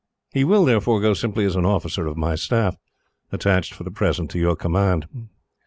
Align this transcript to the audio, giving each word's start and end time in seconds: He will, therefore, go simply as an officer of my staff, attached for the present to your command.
He 0.33 0.43
will, 0.43 0.65
therefore, 0.65 0.99
go 0.99 1.13
simply 1.13 1.45
as 1.45 1.55
an 1.55 1.63
officer 1.63 2.07
of 2.07 2.17
my 2.17 2.33
staff, 2.33 2.75
attached 3.31 3.73
for 3.75 3.83
the 3.83 3.91
present 3.91 4.31
to 4.31 4.39
your 4.39 4.55
command. 4.55 5.05